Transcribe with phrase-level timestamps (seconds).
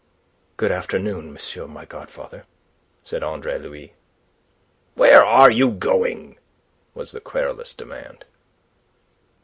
[0.57, 2.45] "Good afternoon, monsieur my godfather,"
[3.03, 3.93] said Andre Louis.
[4.95, 6.39] "Where are you going?"
[6.95, 8.25] was the querulous demand.